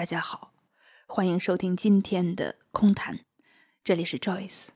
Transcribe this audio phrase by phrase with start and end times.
[0.00, 0.54] 大家好，
[1.06, 3.26] 欢迎收听今天的空谈，
[3.84, 4.68] 这里是 Joyce。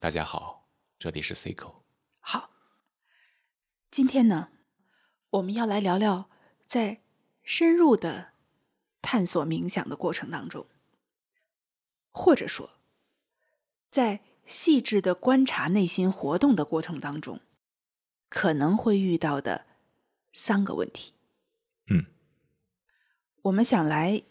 [0.00, 1.82] 大家好，这里是 Cico。
[2.18, 2.50] 好，
[3.92, 4.48] 今天呢，
[5.30, 6.28] 我们要来聊聊
[6.66, 7.04] 在
[7.44, 8.32] 深入的
[9.00, 10.66] 探索冥想的过程当中，
[12.10, 12.80] 或者说，
[13.88, 17.38] 在细致的观察内心活动的过程当中，
[18.28, 19.64] 可能会遇到的
[20.32, 21.14] 三个问题。
[21.86, 22.06] 嗯，
[23.42, 24.22] 我们想来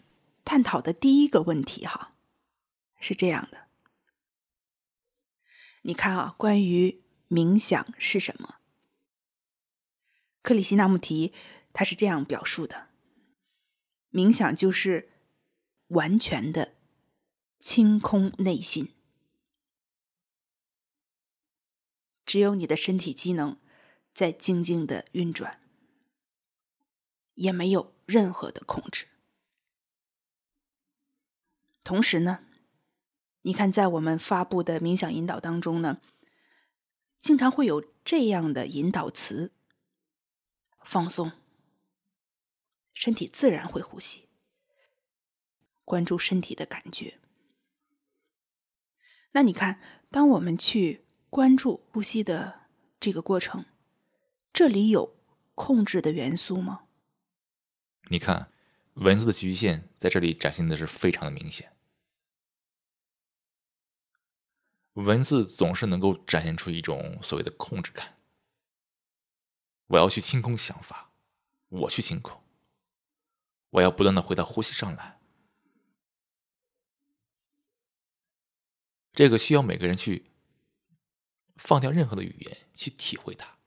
[0.44, 2.14] 探讨的第一个问题，哈，
[2.98, 3.68] 是这样的。
[5.82, 8.56] 你看啊，关于冥想是什么，
[10.40, 11.34] 克里希那穆提
[11.74, 12.88] 他是这样表述的：
[14.10, 15.10] 冥想就是
[15.88, 16.76] 完全的
[17.60, 18.94] 清空内心，
[22.24, 23.58] 只有你的身体机能
[24.14, 25.60] 在静静的运转，
[27.34, 29.08] 也没有任何的控制。
[31.84, 32.46] 同时呢。
[33.44, 36.00] 你看，在我们发布的冥想引导当中呢，
[37.20, 39.52] 经常会有这样的引导词：
[40.84, 41.32] 放松，
[42.94, 44.28] 身体自然会呼吸，
[45.84, 47.18] 关注身体的感觉。
[49.32, 52.68] 那你看，当我们去关注呼吸的
[53.00, 53.64] 这个过程，
[54.52, 55.16] 这里有
[55.56, 56.84] 控制的元素吗？
[58.08, 58.51] 你看，
[58.94, 61.74] 文字的局限在这里展现的是非常的明显。
[64.94, 68.18] 文字总是能够展现出一种所谓的控制感。
[69.86, 71.12] 我要去清空想法，
[71.68, 72.42] 我去清空，
[73.70, 75.18] 我要不断的回到呼吸上来。
[79.12, 80.30] 这个需要每个人去
[81.56, 83.58] 放掉任何的语言去体会它，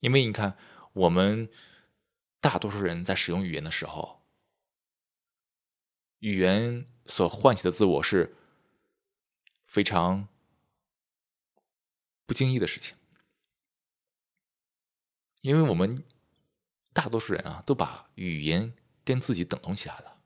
[0.00, 0.58] 因为你看，
[0.92, 1.50] 我们
[2.46, 4.22] 大多数人在使用语言的时候，
[6.20, 6.86] 语言。
[7.08, 8.34] 所唤起的自我是
[9.64, 10.26] 非常
[12.26, 12.96] 不经意的事情，
[15.42, 16.04] 因为我们
[16.92, 18.74] 大多数人啊，都把语言
[19.04, 20.18] 跟自己等同起来了，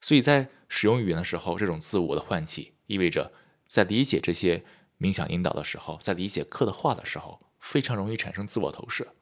[0.00, 3.32] 所以在使用语言的时候，这种自我的唤起，意味着
[3.66, 4.64] 在理解这些
[4.96, 9.14] 冥想引导的时候，在理解课的话的时候，非常容易产生自我投射。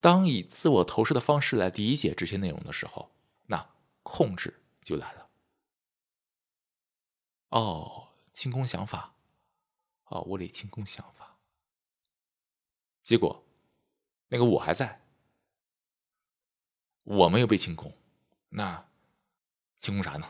[0.00, 3.10] 当以自我投射的方式来理解这些内容的时候，
[3.46, 5.30] 那控制就来了。
[7.48, 9.14] 哦，清空想法，
[10.06, 11.38] 哦，我得清空想法。
[13.02, 13.44] 结果，
[14.28, 15.00] 那个我还在，
[17.02, 17.96] 我没有被清空，
[18.50, 18.86] 那
[19.78, 20.28] 清空啥呢？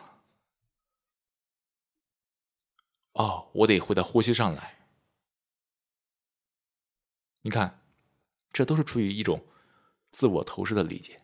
[3.14, 4.76] 哦，我得回到呼吸上来。
[7.40, 7.80] 你看，
[8.52, 9.44] 这都是出于一种。
[10.12, 11.22] 自我投射的理解，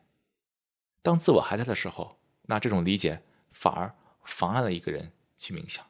[1.01, 5.87] 当自我还在的时候，那这种理解反而妨碍了一个人去冥想。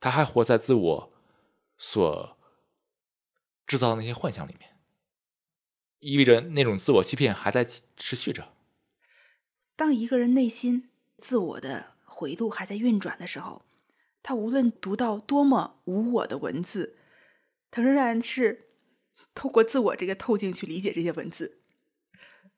[0.00, 1.12] 他还活在自我
[1.78, 2.36] 所
[3.68, 4.76] 制造的那些幻想里面，
[6.00, 8.52] 意味着那种自我欺骗还在持续着。
[9.76, 13.64] 当一个人内心自我的回路还在运转的时候，
[14.22, 16.96] 他无论读到多么无我的文字，
[17.70, 18.68] 他仍然是。
[19.34, 21.62] 透过自我这个透镜去理解这些文字，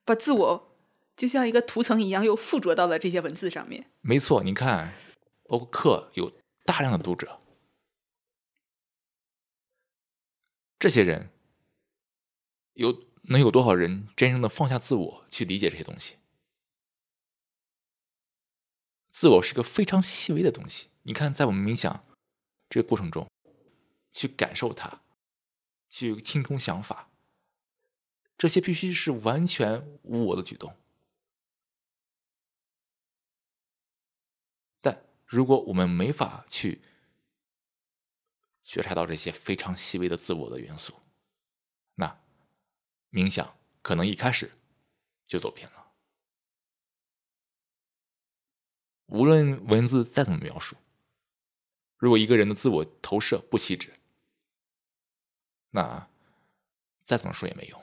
[0.03, 0.77] 把自我
[1.15, 3.89] 就像一个涂层一样，又附着到了这些文字上面。
[4.01, 4.93] 没错，你看，
[5.43, 6.33] 欧克有
[6.65, 7.39] 大量的读者，
[10.77, 11.29] 这些人
[12.73, 16.17] 有能有多少人真正的放下自我去理解这些东西？
[19.11, 20.89] 自我是个非常细微的东西。
[21.07, 22.03] 你看，在我们冥想
[22.69, 23.27] 这个过程中，
[24.11, 25.01] 去感受它。
[25.87, 27.09] 去清空想法，
[28.37, 30.75] 这些必须是完全无我的举动。
[34.81, 36.81] 但如果我们没法去
[38.61, 40.95] 觉察到这些非常细微的自我的元素，
[41.93, 42.19] 那
[43.11, 44.51] 冥想可能一开始
[45.25, 45.93] 就走偏了。
[49.05, 50.75] 无论文字再怎么描述，
[51.97, 53.93] 如果一个人的自我投射不细致，
[55.71, 56.07] 那
[57.03, 57.81] 再怎么说也没用。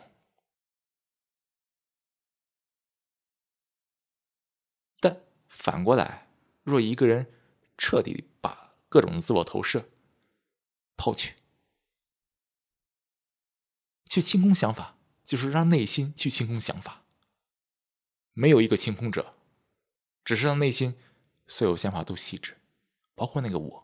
[5.01, 6.29] 但反过来，
[6.63, 7.33] 若一个人
[7.77, 9.89] 彻底把各种自我投射
[10.97, 11.37] 抛去，
[14.07, 17.03] 去清空想法，就是让内心去清空想法。
[18.35, 19.35] 没有一个清空者，
[20.25, 20.99] 只是让内心
[21.47, 22.59] 所有想法都细致，
[23.15, 23.82] 包括那个我。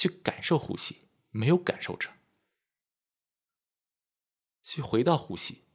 [0.00, 2.08] 去感受呼吸，没有感受着；
[4.62, 5.66] 去回到呼吸，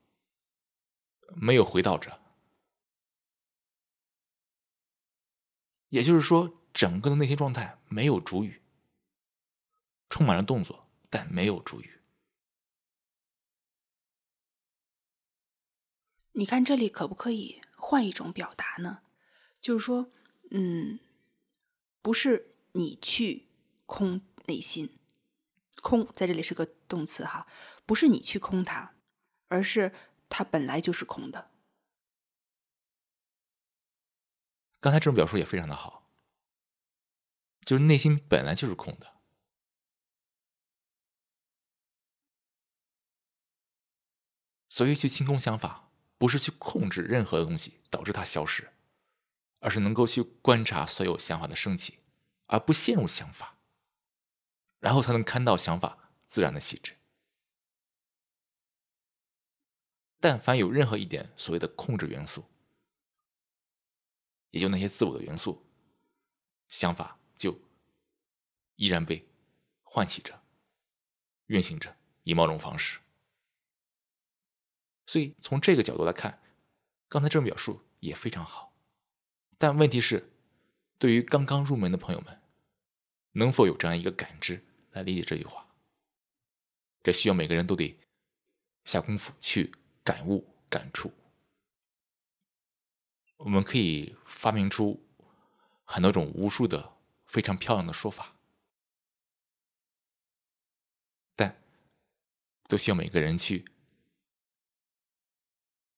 [1.35, 2.19] 没有回到着。
[5.89, 8.63] 也就是说，整个的内心状态没有主语，
[10.09, 12.01] 充满了动作，但没有主语。
[16.31, 19.03] 你看这里可不可以换一种表达呢？
[19.61, 20.11] 就是说，
[20.49, 20.99] 嗯，
[22.01, 23.44] 不是你去
[23.85, 24.99] 空内心，
[25.81, 27.47] 空在这里是个动词哈，
[27.85, 28.95] 不是你去空它，
[29.47, 29.93] 而是
[30.29, 31.51] 它本来就是空的。
[34.79, 36.09] 刚才这种表述也非常的好，
[37.61, 39.15] 就是内心本来就是空的，
[44.69, 45.83] 所以去清空想法。
[46.17, 48.71] 不是去控制任何东西导致它消失，
[49.59, 51.99] 而是能够去观察所有想法的升起，
[52.45, 53.54] 而不陷入想法，
[54.79, 56.93] 然后才能看到想法自然的细致。
[60.19, 62.45] 但凡有任何一点所谓的控制元素，
[64.51, 65.65] 也就那些自我的元素，
[66.67, 67.59] 想法就
[68.75, 69.27] 依然被
[69.83, 70.41] 唤起着、
[71.47, 72.99] 运行着，以某种方式。
[75.05, 76.41] 所以从这个角度来看，
[77.07, 78.73] 刚才这种表述也非常好。
[79.57, 80.33] 但问题是，
[80.97, 82.41] 对于刚刚入门的朋友们，
[83.37, 85.67] 能否有这样一个感知来理解这句话？
[87.03, 87.99] 这需要每个人都得
[88.85, 91.13] 下功夫去感悟、感触。
[93.37, 95.05] 我们可以发明出
[95.83, 98.35] 很多种、无数的非常漂亮的说法，
[101.35, 101.61] 但
[102.67, 103.65] 都需要每个人去。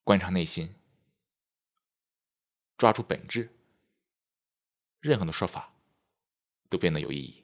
[0.03, 0.73] 观察内心，
[2.77, 3.55] 抓住本质，
[4.99, 5.73] 任何的说法
[6.69, 7.43] 都变得有意义。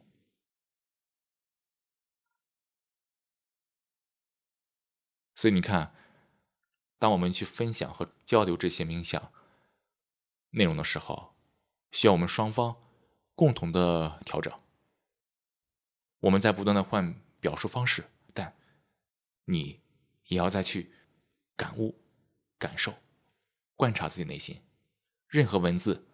[5.35, 5.93] 所以你看，
[6.99, 9.31] 当我们去分享和交流这些冥想
[10.51, 11.35] 内容的时候，
[11.91, 12.75] 需要我们双方
[13.35, 14.53] 共同的调整。
[16.19, 18.55] 我们在不断的换表述方式，但
[19.45, 19.81] 你
[20.27, 20.93] 也要再去
[21.55, 21.99] 感悟。
[22.59, 22.95] 感受、
[23.75, 24.61] 观察自己内心，
[25.27, 26.07] 任何文字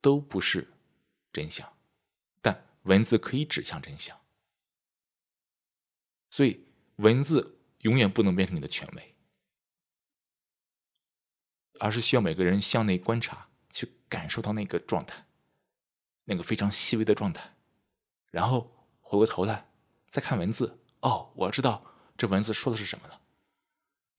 [0.00, 0.66] 都不是
[1.30, 1.70] 真相，
[2.82, 4.18] 文字可以指向真相。
[6.30, 6.64] 所以，
[6.96, 9.14] 文字永远不能变成你的权威，
[11.80, 15.26] 而是需要每个人向内观察，去感受到那个状态，
[16.24, 17.56] 那个非常细微的状态，
[18.30, 19.68] 然后回过头来
[20.08, 20.78] 再看文字。
[21.00, 21.84] 哦，我知道
[22.16, 23.20] 这文字说的是什么了，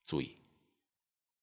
[0.03, 0.40] 足以。